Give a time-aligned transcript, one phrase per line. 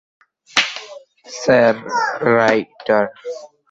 [1.33, 1.75] Sir,
[2.35, 3.05] writer?